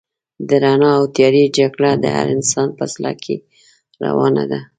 [0.47, 3.35] د رڼا او تيارې جګړه د هر انسان په زړه کې
[4.05, 4.59] روانه ده.